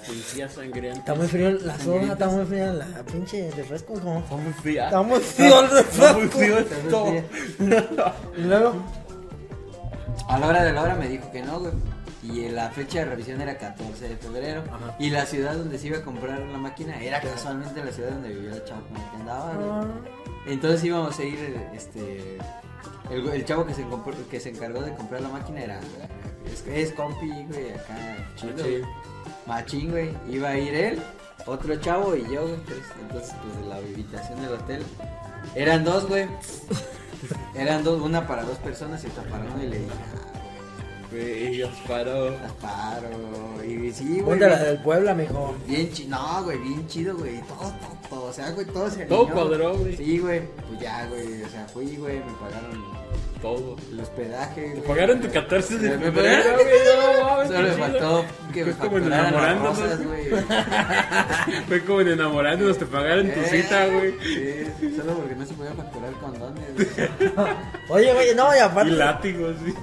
Policía 0.05 0.49
sangrienta. 0.49 0.99
Está 0.99 1.15
muy 1.15 1.27
frío 1.27 1.51
la 1.51 1.77
soda, 1.79 2.13
está 2.13 2.27
muy 2.27 2.45
fría 2.45 2.73
la 2.73 2.85
pinche 3.03 3.51
refresco. 3.51 3.93
¿cómo? 3.93 4.19
Está 4.19 4.35
muy 4.35 4.53
fría. 4.53 4.85
Está 4.85 5.01
muy 5.01 5.19
frío 5.19 5.59
el 5.59 5.77
Está 5.77 6.13
muy 6.13 6.21
refresco. 6.23 6.37
frío 6.37 6.57
esto. 6.59 7.13
Y 8.37 8.41
luego, 8.41 8.73
A 10.29 10.39
la 10.39 10.47
hora 10.47 10.63
de 10.63 10.73
la 10.73 10.81
hora 10.81 10.95
me 10.95 11.07
dijo 11.07 11.29
que 11.31 11.41
no, 11.41 11.59
güey. 11.59 11.73
Y 12.23 12.49
la 12.49 12.69
fecha 12.71 12.99
de 12.99 13.05
revisión 13.05 13.39
era 13.41 13.57
14 13.57 14.09
de 14.09 14.17
febrero. 14.17 14.63
Ajá. 14.67 14.95
Y 14.99 15.09
la 15.11 15.25
ciudad 15.25 15.53
donde 15.55 15.77
se 15.77 15.87
iba 15.87 15.99
a 15.99 16.01
comprar 16.01 16.39
la 16.39 16.57
máquina 16.57 16.99
era 17.01 17.21
casualmente 17.21 17.83
la 17.83 17.91
ciudad 17.91 18.09
donde 18.11 18.29
vivía 18.29 18.53
el 18.55 18.65
chavo 18.65 18.81
con 18.87 18.97
el 18.97 19.09
que 19.11 19.15
andaba, 19.17 19.53
güey. 19.53 19.87
Entonces 20.53 20.83
íbamos 20.83 21.17
a 21.19 21.23
ir, 21.23 21.67
este... 21.73 22.37
El, 23.11 23.27
el 23.29 23.45
chavo 23.45 23.65
que 23.65 23.73
se, 23.73 23.83
compró- 23.85 24.27
que 24.29 24.39
se 24.39 24.49
encargó 24.49 24.81
de 24.81 24.93
comprar 24.95 25.21
la 25.21 25.29
máquina 25.29 25.61
era... 25.61 25.79
Es, 26.51 26.65
es 26.67 26.91
compi, 26.93 27.27
güey, 27.49 27.71
acá, 27.71 27.95
chido, 28.35 28.53
Machín. 28.53 28.61
güey. 28.63 28.83
Machín, 29.45 29.91
güey. 29.91 30.09
Iba 30.29 30.49
a 30.49 30.57
ir 30.57 30.73
él, 30.75 31.01
otro 31.45 31.75
chavo 31.77 32.15
y 32.15 32.23
yo, 32.23 32.41
güey. 32.43 32.53
Entonces, 32.55 32.85
entonces, 33.01 33.35
pues, 33.43 33.61
de 33.61 33.67
la 33.69 33.75
habitación 33.75 34.41
del 34.41 34.53
hotel. 34.53 34.83
Eran 35.55 35.83
dos, 35.83 36.07
güey. 36.07 36.27
Eran 37.55 37.83
dos, 37.83 38.01
una 38.01 38.27
para 38.27 38.43
dos 38.43 38.57
personas 38.59 39.03
y 39.03 39.07
otra 39.07 39.23
para 39.23 39.43
uno. 39.45 39.63
Y 39.63 39.67
le 39.67 39.79
dije, 39.79 39.91
ah, 39.93 40.16
Güey, 41.11 41.51
Dios 41.51 41.69
paró. 41.87 42.25
güey, 42.27 42.41
las 42.41 42.51
paro. 42.53 43.63
Y 43.65 43.91
sí, 43.91 44.05
güey. 44.07 44.21
ponte 44.23 44.47
la 44.49 44.57
del 44.63 44.77
Puebla, 44.79 45.13
mijo. 45.13 45.55
Bien 45.65 45.91
chido, 45.91 46.09
no, 46.17 46.43
güey, 46.43 46.57
bien 46.57 46.87
chido, 46.87 47.15
güey. 47.17 47.41
Todo, 47.43 47.57
todo, 47.59 47.97
todo. 48.09 48.23
O 48.25 48.33
sea, 48.33 48.49
güey, 48.51 48.65
todo 48.67 48.89
se 48.89 49.05
Todo 49.05 49.29
cuadró, 49.29 49.77
güey. 49.77 49.95
Sí, 49.95 50.19
güey. 50.19 50.41
Pues 50.67 50.79
ya, 50.81 51.05
güey. 51.07 51.43
O 51.43 51.49
sea, 51.49 51.65
fui, 51.67 51.95
güey. 51.95 52.17
Me 52.19 52.33
pagaron 52.41 52.83
Todo. 53.41 53.75
el 53.91 53.99
hospedaje. 54.01 54.61
Te 54.61 54.69
güey. 54.75 54.81
pagaron 54.87 55.21
tu 55.21 55.29
14 55.31 55.77
de 55.77 55.97
Me 55.97 56.05
febrero, 56.11 56.43
pagaron- 56.43 56.63
güey. 56.63 56.77
No, 57.17 57.23
mames, 57.25 57.47
Solo 57.47 57.61
me 57.61 57.73
faltó 57.73 58.25
que 58.53 58.65
me 58.65 58.73
Fue 58.73 58.85
como 58.87 58.97
en 58.97 59.03
enamorándonos. 59.05 59.79
rosas, 59.79 60.05
güey. 60.05 60.29
Fue 61.67 61.83
como 61.85 62.01
en 62.01 62.07
enamorándonos, 62.09 62.77
te 62.77 62.85
pagaron 62.85 63.31
tu 63.31 63.41
cita, 63.43 63.85
güey. 63.87 64.13
Sí, 64.23 64.95
solo 64.97 65.13
porque 65.13 65.35
no 65.35 65.45
se 65.45 65.53
podía 65.53 65.73
facturar 65.73 66.11
condones. 66.13 66.63
Oye, 67.89 68.13
güey, 68.13 68.35
no, 68.35 68.53
y 68.53 68.57
Y 68.57 68.61
aparte. 68.61 68.91
látigos, 68.91 69.55
sí. 69.65 69.73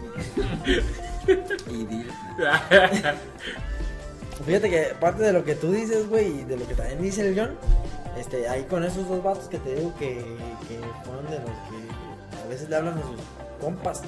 Y 1.70 1.84
di- 1.84 2.06
Fíjate 4.46 4.70
que 4.70 4.82
parte 5.00 5.22
de 5.22 5.32
lo 5.32 5.44
que 5.44 5.54
tú 5.54 5.72
dices, 5.72 6.08
güey, 6.08 6.40
y 6.40 6.44
de 6.44 6.56
lo 6.56 6.66
que 6.66 6.74
también 6.74 7.00
dice 7.00 7.28
el 7.28 7.38
John, 7.38 7.52
este, 8.19 8.48
ahí 8.48 8.64
con 8.64 8.84
esos 8.84 9.08
dos 9.08 9.22
vatos 9.22 9.48
que 9.48 9.58
te 9.58 9.74
digo 9.76 9.94
que, 9.98 10.16
que 10.69 10.81
fueron 11.04 11.24
de 11.31 11.38
los 11.38 11.50
que 11.50 12.44
a 12.44 12.48
veces 12.48 12.69
le 12.69 12.76
hablan 12.76 12.98
a 12.98 13.02
sus 13.02 13.20
compas 13.60 14.02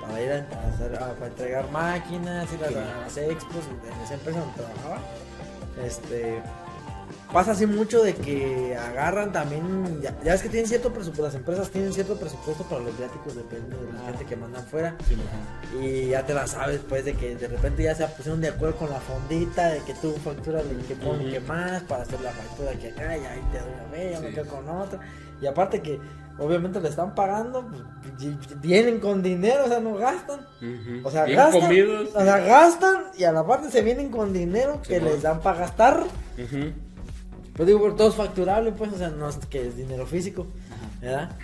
para 0.00 0.20
ir 0.20 0.32
a, 0.32 0.36
a 0.36 0.74
hacer, 0.74 0.94
a- 0.96 1.14
para 1.14 1.26
entregar 1.28 1.70
máquinas, 1.70 2.52
ir 2.52 2.64
a 2.64 2.70
las 2.70 3.16
expos 3.16 3.64
en 3.66 4.02
esa 4.02 4.14
empresa 4.14 4.40
donde 4.40 4.54
trabajaba. 4.54 4.98
Este, 5.84 6.40
pasa 7.34 7.50
así 7.50 7.66
mucho 7.66 8.02
de 8.02 8.14
que 8.14 8.76
agarran 8.76 9.32
también, 9.32 10.00
ya, 10.00 10.16
ya 10.24 10.32
ves 10.32 10.42
que 10.42 10.48
tienen 10.48 10.68
cierto 10.68 10.90
presupuesto, 10.92 11.24
las 11.24 11.34
empresas 11.34 11.68
tienen 11.68 11.92
cierto 11.92 12.16
presupuesto 12.16 12.62
para 12.64 12.82
los 12.82 12.96
viáticos, 12.96 13.34
depende 13.36 13.76
de 13.76 13.92
la 13.92 13.98
Ah. 14.00 14.06
gente 14.06 14.24
que 14.24 14.36
mandan 14.36 14.64
fuera. 14.64 14.96
Sí, 15.06 15.16
Y 15.78 16.08
ya 16.10 16.24
te 16.24 16.32
la 16.32 16.46
sabes, 16.46 16.80
pues, 16.88 17.04
de 17.04 17.14
que 17.14 17.34
de 17.36 17.48
repente 17.48 17.82
ya 17.82 17.94
se 17.94 18.06
pusieron 18.06 18.40
de 18.40 18.48
acuerdo 18.48 18.76
con 18.76 18.88
la 18.90 19.00
fondita, 19.00 19.68
de 19.70 19.80
que 19.80 19.92
tú 19.94 20.12
facturas 20.24 20.62
el 20.70 20.78
que 20.86 20.94
pone 20.94 21.24
Ujú. 21.24 21.32
que 21.32 21.40
más, 21.40 21.82
para 21.82 22.02
hacer 22.04 22.20
la 22.20 22.30
factura 22.30 22.70
que 22.72 22.88
acá, 22.90 23.16
y 23.18 23.20
ahí 23.24 23.42
te 23.52 23.58
doy 23.58 23.68
una 23.74 23.90
vez, 23.90 24.20
me 24.22 24.30
quedo 24.30 24.46
con 24.46 24.68
otra. 24.70 25.00
Y 25.42 25.46
aparte 25.46 25.82
que, 25.82 25.98
obviamente 26.38 26.80
le 26.80 26.88
están 26.88 27.14
pagando, 27.16 27.66
pues, 27.68 27.82
vienen 28.60 29.00
con 29.00 29.22
dinero, 29.22 29.64
o 29.64 29.68
sea, 29.68 29.80
no 29.80 29.94
gastan. 29.96 30.46
O 31.02 31.10
sea, 31.10 31.24
Bien 31.24 31.36
gastan, 31.38 31.60
comidos. 31.62 32.10
o 32.14 32.20
sea, 32.22 32.38
gastan, 32.38 32.96
y 33.18 33.24
a 33.24 33.32
la 33.32 33.44
parte 33.44 33.70
se 33.72 33.82
vienen 33.82 34.10
con 34.10 34.32
dinero 34.32 34.80
que 34.86 35.00
les 35.00 35.22
dan 35.22 35.40
para 35.40 35.58
gastar. 35.60 36.04
Ujú. 36.38 36.72
Pues 37.56 37.66
digo, 37.66 37.80
por 37.80 37.96
todo 37.96 38.08
es 38.08 38.14
facturable, 38.14 38.72
pues, 38.72 38.92
o 38.92 38.98
sea, 38.98 39.10
no 39.10 39.28
es 39.28 39.36
que 39.36 39.68
es 39.68 39.76
dinero 39.76 40.06
físico, 40.06 40.46
Ajá. 40.70 40.90
¿verdad? 41.00 41.36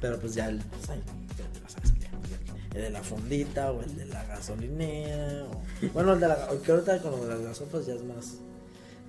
Pero 0.00 0.18
pues 0.18 0.34
ya, 0.34 0.48
el, 0.48 0.58
pues 0.58 0.88
ahí, 0.88 1.02
ya 1.36 1.44
te 1.52 1.60
la 1.60 1.68
sabes 1.68 1.92
que 1.92 2.78
el 2.78 2.82
de 2.84 2.90
la 2.90 3.02
fondita 3.02 3.70
o 3.72 3.82
el 3.82 3.96
de 3.96 4.06
la 4.06 4.24
gasolinera, 4.24 5.44
o, 5.44 5.62
bueno, 5.92 6.14
el 6.14 6.20
de 6.20 6.28
la, 6.28 6.48
que 6.64 6.72
ahorita 6.72 7.02
con 7.02 7.10
lo 7.12 7.26
de 7.26 7.34
las 7.34 7.42
gasopas 7.42 7.86
ya 7.86 7.94
es 7.94 8.02
más, 8.02 8.38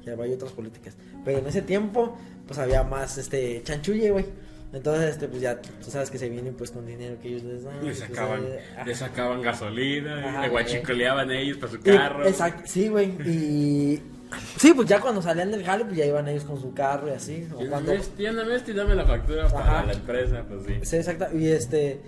ya 0.06 0.13
hay 0.13 0.34
otras 0.34 0.51
políticas, 0.51 0.96
pero 1.24 1.38
en 1.38 1.48
ese 1.48 1.62
tiempo, 1.62 2.18
pues 2.46 2.60
había 2.60 2.84
más, 2.84 3.18
este, 3.18 3.62
chanchulle, 3.63 4.12
güey, 4.12 4.25
entonces, 4.74 5.12
este, 5.12 5.27
pues 5.27 5.41
ya, 5.41 5.62
tú 5.62 5.91
sabes 5.91 6.10
que 6.10 6.18
se 6.18 6.30
vienen 6.30 6.53
pues 6.53 6.72
con 6.72 6.86
dinero 6.86 7.18
que 7.22 7.27
ellos 7.27 7.44
les 7.44 7.63
dan. 7.63 7.75
Le 7.80 7.82
pues, 7.82 8.00
sacaban, 8.00 8.46
eh, 8.46 8.62
le 8.86 8.96
sacaban 8.96 9.41
gasolina, 9.41 10.30
Ajá, 10.30 10.41
le 10.44 10.50
guachicoleaban 10.50 11.30
ellos 11.30 11.58
para 11.58 11.72
su 11.74 11.82
carro. 11.82 12.25
Exacto, 12.25 12.63
sí, 12.65 12.88
güey. 12.88 13.10
Y 13.25 14.01
Sí, 14.58 14.74
pues 14.74 14.88
ya 14.88 15.02
cuando 15.02 15.22
salían 15.22 15.52
del 15.52 15.64
jale, 15.64 15.86
pues 15.86 15.98
ya 15.98 16.06
iban 16.06 16.28
ellos 16.28 16.44
con 16.44 16.60
su 16.60 16.74
carro 16.74 17.08
y 17.08 17.12
así. 17.12 17.48
O 17.54 17.68
cuando... 17.68 17.94
Tiéndame 18.16 18.56
esto 18.56 18.72
y 18.72 18.74
dame 18.74 18.96
la 18.96 19.06
factura 19.06 19.46
Ajá. 19.46 19.56
para 19.56 19.86
la 19.86 19.94
empresa, 19.94 20.46
pues 20.48 20.64
sí. 20.66 20.74
Sí, 20.84 20.96
exacto. 20.98 21.38
Y 21.38 21.48
este. 21.48 22.02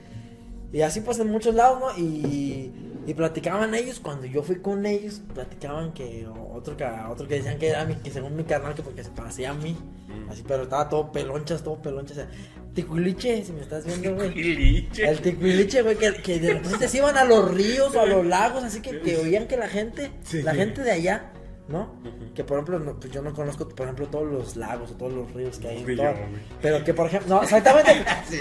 Y 0.71 0.81
así 0.81 1.01
pues 1.01 1.19
en 1.19 1.27
muchos 1.27 1.53
lados, 1.53 1.79
¿no? 1.79 2.03
Y, 2.03 2.71
y 3.05 3.13
platicaban 3.13 3.75
ellos, 3.75 3.99
cuando 3.99 4.25
yo 4.25 4.41
fui 4.41 4.55
con 4.55 4.85
ellos, 4.85 5.21
platicaban 5.33 5.93
que 5.93 6.25
otro 6.53 6.77
que, 6.77 6.85
otro 7.09 7.27
que 7.27 7.35
decían 7.35 7.59
que 7.59 7.69
era 7.69 7.85
mi, 7.85 7.95
que 7.95 8.09
según 8.09 8.35
mi 8.35 8.43
carnal, 8.43 8.73
que 8.73 8.81
porque 8.81 9.03
se 9.03 9.11
parecía 9.11 9.51
a 9.51 9.53
mí. 9.53 9.77
Mm. 10.07 10.29
Así, 10.29 10.43
pero 10.47 10.63
estaba 10.63 10.87
todo 10.87 11.11
pelonchas, 11.11 11.63
todo 11.63 11.81
pelonchas. 11.81 12.17
O 12.17 12.21
sea, 12.21 12.29
ticuiliche, 12.73 13.43
si 13.43 13.51
me 13.51 13.61
estás 13.61 13.85
viendo, 13.85 14.15
güey. 14.15 14.33
Liche. 14.33 15.07
El 15.07 15.19
ticuiliche, 15.19 15.81
güey, 15.81 15.97
que, 15.97 16.13
que 16.13 16.39
de 16.39 16.53
repente 16.53 16.87
se 16.87 16.97
iban 16.97 17.17
a 17.17 17.25
los 17.25 17.53
ríos 17.53 17.93
o 17.95 17.99
a 17.99 18.05
los 18.05 18.25
lagos, 18.25 18.63
así 18.63 18.81
que, 18.81 18.99
que 19.01 19.17
oían 19.17 19.47
que 19.47 19.57
la 19.57 19.67
gente, 19.67 20.11
la 20.43 20.55
gente 20.55 20.81
de 20.81 20.91
allá, 20.91 21.32
¿no? 21.67 21.93
Que 22.35 22.43
por 22.43 22.57
ejemplo, 22.57 22.79
no, 22.79 22.93
pues 22.99 23.11
yo 23.11 23.21
no 23.21 23.33
conozco, 23.33 23.67
por 23.69 23.85
ejemplo, 23.85 24.07
todos 24.07 24.29
los 24.31 24.55
lagos 24.57 24.91
o 24.91 24.93
todos 24.95 25.13
los 25.13 25.31
ríos 25.33 25.57
que 25.59 25.67
hay 25.69 25.77
en 25.79 25.95
todo. 25.95 26.13
Pero 26.61 26.83
que 26.83 26.93
por 26.93 27.07
ejemplo, 27.07 27.35
no, 27.35 27.43
exactamente. 27.43 28.03
Sí. 28.29 28.39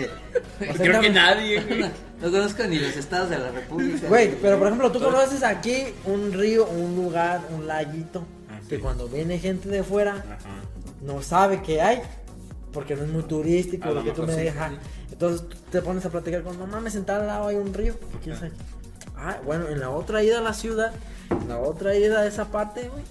O 0.61 0.65
sea, 0.65 0.75
Creo 0.87 1.01
que 1.01 1.11
nadie, 1.11 1.61
güey. 1.61 1.81
No, 1.81 1.89
no 2.21 2.31
conozco 2.31 2.65
ni 2.65 2.79
los 2.79 2.97
estados 2.97 3.31
de 3.31 3.39
la 3.39 3.51
República. 3.51 4.09
Güey, 4.09 4.35
pero 4.41 4.59
por 4.59 4.67
ejemplo, 4.69 4.91
tú 4.93 5.01
conoces 5.01 5.43
aquí 5.43 5.85
un 6.05 6.33
río, 6.33 6.67
un 6.67 6.97
lugar, 6.97 7.41
un 7.57 7.67
laguito, 7.67 8.25
Ah, 8.51 8.61
que 8.69 8.79
cuando 8.81 9.09
viene 9.09 9.39
gente 9.39 9.69
de 9.69 9.83
fuera 9.83 10.13
Ajá. 10.17 10.39
no 11.03 11.23
sabe 11.23 11.63
que 11.63 11.81
hay, 11.81 12.01
porque 12.73 12.97
no 12.97 13.03
es 13.05 13.09
muy 13.09 13.23
turístico, 13.25 13.89
lo 13.89 13.95
lo 13.97 14.05
que 14.05 14.11
tú 14.13 14.23
me 14.25 14.35
dejas. 14.35 14.73
sí. 14.73 14.79
Entonces 15.13 15.49
tú 15.49 15.57
te 15.71 15.83
pones 15.83 16.05
a 16.07 16.11
platicar 16.11 16.43
con, 16.43 16.59
no 16.59 16.67
mames, 16.67 16.95
en 16.97 17.05
tal 17.05 17.27
lado 17.27 17.47
hay 17.49 17.57
un 17.57 17.73
río. 17.73 17.95
¿Qué 18.25 18.33
aquí? 18.33 18.49
Ah, 19.25 19.39
bueno, 19.45 19.69
en 19.69 19.79
la 19.81 19.91
otra 19.91 20.23
ida 20.23 20.39
a 20.39 20.43
la 20.43 20.53
ciudad, 20.53 20.93
en 21.31 21.49
la 21.49 21.59
otra 21.59 21.95
ida 21.95 22.21
a 22.21 22.27
esa 22.27 22.47
parte, 22.47 22.89
güey, 22.89 23.05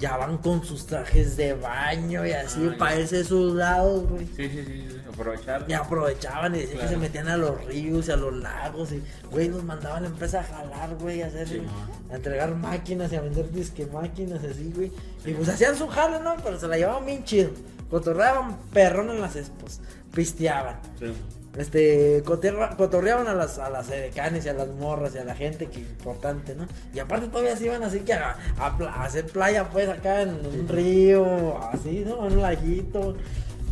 ya 0.00 0.16
van 0.16 0.38
con 0.38 0.64
sus 0.64 0.86
trajes 0.86 1.36
de 1.36 1.52
baño 1.54 2.26
y 2.26 2.32
así, 2.32 2.60
Ah, 2.66 2.72
ya. 2.72 2.78
para 2.78 2.98
irse 3.00 3.18
a 3.18 3.20
esos 3.20 3.52
lados, 3.54 4.08
güey. 4.08 4.26
Sí, 4.26 4.48
sí, 4.48 4.64
sí, 4.66 4.86
sí, 4.90 5.00
aprovechar. 5.12 5.64
Y 5.68 5.72
aprovechaban 5.74 6.54
y 6.56 6.60
decían 6.60 6.80
que 6.80 6.88
se 6.88 6.96
metían 6.96 7.28
a 7.28 7.36
los 7.36 7.62
ríos 7.66 8.08
y 8.08 8.10
a 8.12 8.16
los 8.16 8.34
lagos 8.34 8.90
y, 8.92 9.02
güey, 9.30 9.48
nos 9.48 9.62
mandaban 9.62 9.98
a 9.98 10.00
la 10.00 10.06
empresa 10.08 10.40
a 10.40 10.44
jalar, 10.44 10.94
güey, 10.96 11.22
a 11.22 11.26
hacer, 11.26 11.46
Sí, 11.48 11.62
a 12.10 12.14
entregar 12.16 12.54
máquinas 12.56 13.12
y 13.12 13.16
a 13.16 13.20
vender 13.20 13.50
disque 13.52 13.86
máquinas 13.86 14.42
así, 14.42 14.72
güey. 14.74 14.90
Y 15.26 15.32
pues 15.34 15.48
hacían 15.48 15.76
su 15.76 15.86
jale, 15.88 16.18
¿no? 16.20 16.34
Pero 16.42 16.58
se 16.58 16.66
la 16.66 16.76
llevaban 16.76 17.04
bien 17.06 17.22
chido. 17.24 17.50
Cotorreaban 17.90 18.56
perrón 18.72 19.10
en 19.10 19.20
las 19.20 19.36
expos, 19.36 19.80
pisteaban. 20.12 20.76
Sí. 20.98 21.12
Este, 21.56 22.22
coterra- 22.24 22.76
cotorreaban 22.76 23.28
a 23.28 23.34
las, 23.34 23.58
a 23.58 23.70
las 23.70 23.88
edecanes 23.90 24.44
y 24.44 24.48
a 24.48 24.54
las 24.54 24.68
morras 24.68 25.14
y 25.14 25.18
a 25.18 25.24
la 25.24 25.34
gente 25.36 25.66
que 25.66 25.80
importante, 25.80 26.54
¿no? 26.56 26.66
Y 26.92 26.98
aparte 26.98 27.28
todavía 27.28 27.56
se 27.56 27.66
iban 27.66 27.82
así 27.84 28.00
que 28.00 28.12
a, 28.14 28.36
a 28.58 28.76
pla- 28.76 28.90
a 28.92 29.04
hacer 29.04 29.26
playa 29.26 29.68
pues 29.70 29.88
acá 29.88 30.22
en 30.22 30.30
un 30.44 30.66
río, 30.68 31.58
así, 31.72 32.04
¿no? 32.06 32.26
En 32.26 32.32
un 32.34 32.42
laguito. 32.42 33.16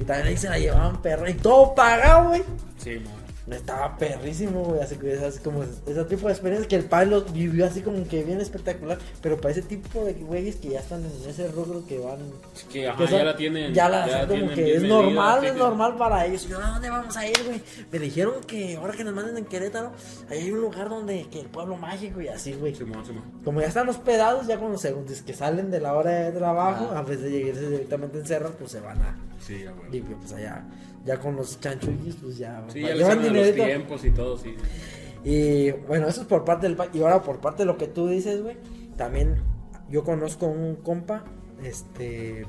Y 0.01 0.05
también 0.05 0.29
ahí 0.29 0.37
se 0.37 0.49
la 0.49 0.59
llevaban 0.59 1.03
perro 1.03 1.29
y 1.29 1.35
todo 1.35 1.75
pagado, 1.75 2.29
güey. 2.29 2.43
Sí, 2.79 3.01
mo. 3.05 3.22
Estaba 3.51 3.97
perrísimo, 3.99 4.63
güey, 4.63 4.81
así 4.81 4.95
que 4.97 5.13
esas 5.15 5.41
como 5.41 5.65
ese 5.65 6.05
tipo 6.05 6.29
de 6.29 6.33
experiencias 6.33 6.69
que 6.69 6.77
el 6.77 6.85
padre 6.85 7.07
lo 7.07 7.23
vivió 7.23 7.67
así 7.67 7.81
como 7.83 8.07
que 8.07 8.23
bien 8.23 8.41
espectacular, 8.41 8.99
pero 9.21 9.37
para 9.41 9.51
ese 9.51 9.63
tipo 9.63 10.05
de 10.05 10.13
güeyes 10.15 10.57
que 10.57 10.69
ya 10.71 10.79
están 10.79 11.05
en 11.05 11.11
ese 11.29 11.49
rubro 11.49 11.85
que 11.85 11.99
van 11.99 12.21
Es 12.55 12.63
que, 12.65 12.89
ajá, 12.89 12.99
que 12.99 13.09
son- 13.09 13.19
ya 13.19 13.25
la 13.25 13.37
tienen. 13.37 13.75
ya 13.75 13.89
la 13.89 14.05
hacen 14.05 14.21
como 14.21 14.29
tienen 14.29 14.55
que 14.55 14.77
es 14.77 14.83
normal, 14.85 15.45
es 15.45 15.55
normal 15.57 15.97
para 15.97 16.25
ellos. 16.25 16.49
Yo, 16.49 16.61
¿a 16.61 16.71
dónde 16.71 16.89
vamos 16.89 17.17
a 17.17 17.27
ir, 17.27 17.37
güey? 17.45 17.61
Me 17.91 17.99
dijeron 17.99 18.35
que 18.47 18.77
ahora 18.77 18.93
que 18.95 19.03
nos 19.03 19.13
manden 19.15 19.37
en 19.37 19.45
Querétaro, 19.45 19.91
ahí 20.31 20.39
hay 20.39 20.51
un 20.53 20.61
lugar 20.61 20.89
donde, 20.89 21.27
que 21.29 21.41
el 21.41 21.47
pueblo 21.47 21.77
mágico 21.77 22.21
y 22.21 22.29
así, 22.29 22.53
güey. 22.53 22.73
Como 23.45 23.61
ya 23.61 23.67
están 23.67 23.89
hospedados, 23.89 24.47
ya 24.47 24.57
cuando 24.59 24.79
se, 24.79 24.95
que 25.27 25.35
salen 25.35 25.71
de 25.73 25.81
la 25.81 25.95
hora 25.95 26.11
de 26.11 26.31
trabajo, 26.33 26.91
Ah. 26.95 27.01
a 27.01 27.03
vez 27.03 27.21
de 27.21 27.31
llegarse 27.31 27.69
directamente 27.69 28.19
en 28.19 28.27
cerro, 28.27 28.53
pues 28.53 28.71
se 28.71 28.81
van 28.81 28.99
a, 29.03 29.17
Sí, 29.45 29.65
ya, 29.65 29.73
güey. 29.73 29.99
y 29.99 30.01
pues 30.01 30.33
allá, 30.33 30.65
ya 31.05 31.19
con 31.19 31.37
los 31.37 31.61
chanchullos, 31.61 32.17
pues 32.23 32.39
ya, 32.39 32.65
Sí, 32.69 32.81
ya 32.81 32.89
le 32.89 32.99
llevan 32.99 33.35
los 33.35 33.55
tiempos 33.55 34.05
y 34.05 34.11
todo, 34.11 34.39
sí. 34.39 34.55
Y 35.25 35.71
bueno, 35.73 36.09
eso 36.09 36.23
es 36.23 36.27
por 36.27 36.45
parte 36.45 36.69
del 36.69 36.77
Y 36.93 37.01
ahora 37.01 37.23
por 37.23 37.41
parte 37.41 37.63
de 37.63 37.67
lo 37.67 37.77
que 37.77 37.87
tú 37.87 38.09
dices, 38.09 38.43
güey. 38.43 38.57
También 38.97 39.37
yo 39.89 40.05
conozco 40.05 40.47
un 40.47 40.77
compa, 40.77 41.25
este, 41.63 42.45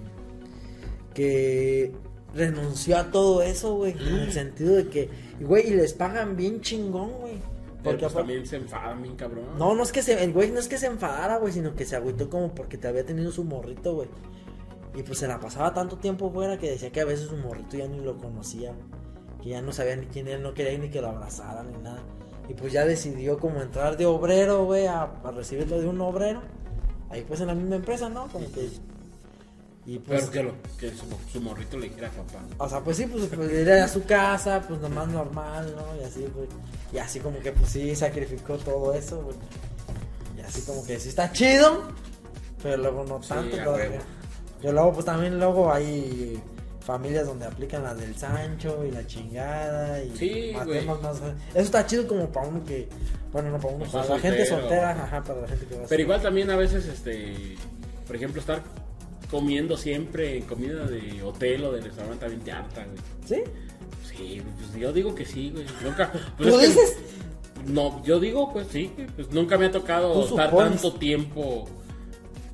que 1.13 1.93
renunció 2.33 2.97
a 2.97 3.11
todo 3.11 3.41
eso, 3.41 3.75
güey. 3.75 3.91
En 3.93 4.19
el 4.19 4.31
sentido 4.31 4.75
de 4.75 4.87
que, 4.87 5.09
güey, 5.39 5.67
y 5.67 5.75
les 5.75 5.93
pagan 5.93 6.35
bien 6.35 6.61
chingón, 6.61 7.11
güey. 7.19 7.53
Porque 7.83 8.03
pues 8.03 8.13
también 8.13 8.45
se 8.45 8.55
enfadan 8.55 9.03
bien 9.03 9.15
cabrón. 9.15 9.45
No, 9.57 9.75
no 9.75 9.83
es 9.83 9.91
que 9.91 10.01
se, 10.01 10.23
el 10.23 10.31
güey 10.31 10.51
no 10.51 10.59
es 10.59 10.69
que 10.69 10.77
se 10.77 10.87
enfadara, 10.87 11.37
güey, 11.37 11.51
sino 11.51 11.75
que 11.75 11.85
se 11.85 11.97
agüitó 11.97 12.29
como 12.29 12.55
porque 12.55 12.77
te 12.77 12.87
había 12.87 13.05
tenido 13.05 13.31
su 13.31 13.43
morrito, 13.43 13.93
güey. 13.93 14.07
Y 14.95 15.03
pues 15.03 15.19
se 15.19 15.27
la 15.27 15.39
pasaba 15.39 15.73
tanto 15.73 15.97
tiempo 15.97 16.31
fuera 16.31 16.57
que 16.57 16.69
decía 16.69 16.91
que 16.91 17.01
a 17.01 17.05
veces 17.05 17.27
su 17.27 17.37
morrito 17.37 17.77
ya 17.77 17.87
ni 17.87 17.99
lo 17.99 18.17
conocía. 18.17 18.73
Que 19.41 19.49
ya 19.49 19.61
no 19.61 19.71
sabía 19.71 19.95
ni 19.95 20.05
quién 20.05 20.27
era, 20.27 20.39
no 20.39 20.53
quería 20.53 20.77
ni 20.77 20.89
que 20.89 21.01
lo 21.01 21.09
abrazaran 21.09 21.71
ni 21.71 21.77
nada. 21.79 22.03
Y 22.47 22.53
pues 22.53 22.73
ya 22.73 22.85
decidió 22.85 23.39
como 23.39 23.61
entrar 23.61 23.97
de 23.97 24.05
obrero, 24.05 24.65
güey, 24.65 24.85
a, 24.85 25.03
a 25.03 25.31
recibirlo 25.31 25.79
de 25.79 25.87
un 25.87 25.99
obrero. 26.01 26.41
Ahí 27.09 27.23
pues 27.27 27.41
en 27.41 27.47
la 27.47 27.55
misma 27.55 27.75
empresa, 27.75 28.09
¿no? 28.09 28.27
Como 28.27 28.51
que... 28.51 28.69
Y 29.85 29.99
pues... 29.99 30.21
Pero 30.21 30.31
que, 30.31 30.43
lo, 30.43 30.53
que 30.77 30.89
su, 30.91 31.05
su 31.31 31.41
morrito 31.41 31.77
le 31.77 31.89
dijera 31.89 32.09
papá. 32.09 32.39
O 32.57 32.69
sea, 32.69 32.81
pues 32.81 32.97
sí, 32.97 33.05
pues, 33.05 33.25
pues 33.27 33.51
ir 33.51 33.69
a 33.71 33.87
su 33.87 34.03
casa, 34.05 34.63
pues 34.67 34.79
nomás 34.79 35.07
normal, 35.09 35.75
¿no? 35.75 36.01
Y 36.01 36.05
así, 36.05 36.25
güey. 36.33 36.47
Y 36.93 36.97
así 36.99 37.19
como 37.19 37.39
que, 37.39 37.51
pues 37.51 37.69
sí, 37.69 37.95
sacrificó 37.95 38.57
todo 38.57 38.93
eso, 38.93 39.21
güey. 39.23 39.35
Y 40.37 40.41
así 40.41 40.61
como 40.61 40.85
que 40.85 40.99
sí 40.99 41.09
está 41.09 41.31
chido, 41.31 41.89
pero 42.61 42.77
luego 42.77 43.03
no 43.03 43.19
tanto. 43.19 43.57
todavía. 43.57 43.89
huevo. 43.89 44.03
Pero 44.63 44.73
luego, 44.73 44.93
pues 44.93 45.05
también 45.05 45.37
luego 45.39 45.71
hay 45.71 46.41
familias 46.79 47.27
donde 47.27 47.45
aplican 47.45 47.83
la 47.83 47.93
del 47.93 48.15
Sancho 48.15 48.83
y 48.85 48.91
la 48.91 49.05
chingada 49.05 50.03
y 50.03 50.15
Sí, 50.17 50.51
más 50.55 50.65
temas 50.67 51.01
más. 51.03 51.17
Eso 51.19 51.59
está 51.59 51.85
chido 51.85 52.07
como 52.07 52.29
para 52.31 52.47
uno 52.47 52.63
que, 52.65 52.87
bueno, 53.31 53.51
no 53.51 53.59
para 53.59 53.75
uno, 53.75 53.85
O 53.85 53.91
para 53.91 54.05
la 54.07 54.19
gente 54.19 54.45
soltera, 54.45 54.91
ajá, 54.91 55.21
para 55.23 55.41
la 55.41 55.47
gente 55.49 55.65
que 55.65 55.75
va 55.75 55.83
a 55.83 55.87
Pero 55.87 56.01
igual 56.01 56.21
también 56.21 56.49
a 56.49 56.55
veces, 56.55 56.85
este, 56.87 57.55
por 58.07 58.15
ejemplo, 58.15 58.39
estar 58.41 58.61
comiendo 59.29 59.75
siempre 59.77 60.41
comida 60.43 60.85
de 60.85 61.21
hotel 61.23 61.65
o 61.65 61.71
de 61.73 61.81
restaurante 61.81 62.19
también 62.21 62.41
te 62.41 62.51
harta, 62.51 62.85
güey. 62.85 62.97
¿Sí? 63.25 63.43
Sí, 64.09 64.41
pues 64.57 64.73
yo 64.81 64.93
digo 64.93 65.13
que 65.13 65.25
sí, 65.25 65.51
güey. 65.51 65.65
Nunca. 65.83 66.11
pues 66.37 66.49
¿Tú 66.49 66.59
es 66.59 66.61
que- 66.61 66.67
dices? 66.67 66.97
No, 67.65 68.03
yo 68.03 68.19
digo, 68.19 68.51
pues 68.51 68.67
sí, 68.67 68.91
pues 69.15 69.31
nunca 69.31 69.57
me 69.57 69.67
ha 69.67 69.71
tocado 69.71 70.23
estar 70.25 70.55
tanto 70.55 70.93
tiempo 70.95 71.65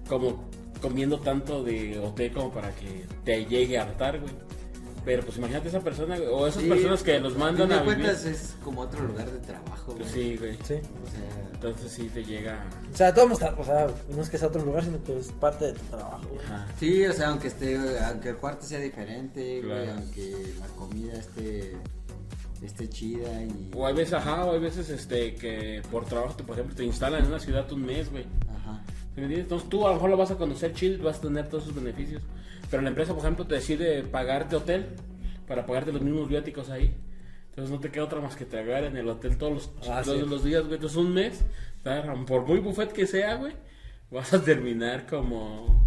como 0.07 0.48
comiendo 0.81 1.19
tanto 1.19 1.63
de 1.63 1.99
hotel 1.99 2.31
como 2.33 2.51
para 2.51 2.71
que 2.75 3.05
te 3.25 3.45
llegue 3.45 3.77
a 3.77 3.83
hartar, 3.83 4.19
güey. 4.19 4.33
Pero 5.05 5.23
pues 5.23 5.37
imagínate 5.37 5.69
esa 5.69 5.79
persona, 5.79 6.17
güey, 6.17 6.29
o 6.29 6.45
esas 6.45 6.61
Sí, 6.61 6.69
personas 6.69 7.01
que 7.03 7.19
nos 7.21 7.35
mandan 7.37 7.71
a 7.71 7.81
vivir. 7.81 7.95
cuentas 7.95 8.25
es 8.25 8.55
como 8.63 8.81
otro 8.81 9.01
lugar 9.07 9.31
de 9.31 9.39
trabajo, 9.39 9.93
güey. 9.93 9.99
Pues 9.99 10.11
sí, 10.11 10.35
güey. 10.37 10.53
Sí. 10.63 10.73
O 10.73 11.09
sea, 11.09 11.49
Entonces 11.53 11.91
sí 11.91 12.09
te 12.13 12.23
llega. 12.23 12.65
O 12.93 12.95
sea, 12.97 13.13
todo 13.13 13.31
está, 13.33 13.55
o 13.57 13.63
sea, 13.63 13.87
no 14.09 14.21
es 14.21 14.29
que 14.29 14.37
sea 14.37 14.47
otro 14.49 14.63
lugar, 14.63 14.83
sino 14.83 15.01
que 15.03 15.17
es 15.17 15.31
parte 15.31 15.65
de 15.65 15.73
tu 15.73 15.85
trabajo, 15.85 16.27
güey. 16.29 16.45
Ajá. 16.45 16.67
sí, 16.79 17.05
o 17.05 17.13
sea, 17.13 17.29
aunque 17.29 17.47
esté, 17.47 17.77
aunque 18.05 18.29
el 18.29 18.35
cuarto 18.37 18.65
sea 18.65 18.79
diferente, 18.79 19.61
güey, 19.61 19.83
Claro. 19.85 19.99
aunque 19.99 20.53
la 20.59 20.67
comida 20.75 21.13
esté, 21.13 21.73
esté 22.61 22.89
chida 22.89 23.41
y, 23.43 23.71
O 23.75 23.85
hay 23.87 23.93
veces, 23.93 24.13
ajá, 24.13 24.45
o 24.45 24.53
hay 24.53 24.59
veces 24.59 24.89
este 24.89 25.33
que 25.35 25.81
por 25.91 26.05
trabajo, 26.05 26.33
te, 26.35 26.43
por 26.43 26.55
ejemplo, 26.55 26.75
te 26.75 26.83
instalan 26.85 27.21
en 27.23 27.27
una 27.29 27.39
ciudad 27.39 27.69
un 27.71 27.85
mes, 27.85 28.11
güey. 28.11 28.25
Ajá, 29.09 29.15
¿Sí 29.15 29.21
me 29.21 29.23
entiendes? 29.23 29.39
Entonces 29.45 29.69
tú 29.69 29.85
a 29.85 29.89
lo 29.89 29.95
mejor 29.95 30.09
lo 30.09 30.17
vas 30.17 30.31
a 30.31 30.37
conocer 30.37 30.73
chill, 30.73 30.97
vas 30.99 31.17
a 31.17 31.21
tener 31.21 31.47
todos 31.49 31.63
sus 31.65 31.75
beneficios. 31.75 32.21
Pero 32.69 32.81
la 32.83 32.89
empresa, 32.89 33.13
por 33.13 33.23
ejemplo, 33.23 33.45
te 33.47 33.55
decide 33.55 34.03
pagarte 34.03 34.55
hotel 34.55 34.87
para 35.47 35.65
pagarte 35.65 35.91
los 35.91 36.01
mismos 36.01 36.29
viáticos 36.29 36.69
ahí. 36.69 36.95
Entonces 37.49 37.71
no 37.73 37.79
te 37.79 37.89
queda 37.91 38.03
otra 38.05 38.21
más 38.21 38.35
que 38.35 38.45
tragar 38.45 38.83
en 38.83 38.95
el 38.95 39.09
hotel 39.09 39.37
todos 39.37 39.53
los, 39.53 39.71
Ah, 39.89 40.01
todos 40.03 40.21
sí. 40.23 40.29
los 40.29 40.43
días, 40.43 40.61
güey. 40.63 40.75
Entonces 40.75 40.97
un 40.97 41.13
mes, 41.13 41.43
por 42.27 42.45
muy 42.45 42.59
buffet 42.59 42.91
que 42.93 43.07
sea, 43.07 43.35
güey, 43.35 43.53
vas 44.11 44.31
a 44.33 44.41
terminar 44.43 45.05
como 45.07 45.83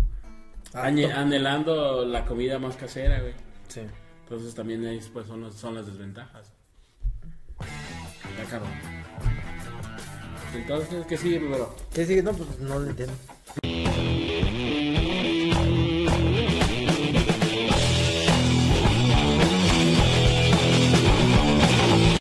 añe- 0.74 1.12
anhelando 1.12 2.04
la 2.04 2.24
comida 2.24 2.58
más 2.58 2.76
casera, 2.76 3.20
güey. 3.20 3.32
Sí. 3.68 3.80
Entonces 4.24 4.54
también 4.54 4.84
ahí 4.86 5.00
pues, 5.12 5.26
son, 5.26 5.42
las- 5.42 5.54
son 5.54 5.74
las 5.76 5.86
desventajas. 5.86 6.52
Está 7.60 8.50
cabrón. 8.50 8.72
Entonces, 10.54 11.06
¿qué 11.06 11.16
sigue, 11.16 11.38
bro? 11.38 11.74
¿Qué 11.94 12.04
sigue? 12.04 12.22
No, 12.22 12.32
pues 12.32 12.58
no 12.58 12.78
lo 12.78 12.90
entiendo. 12.90 13.14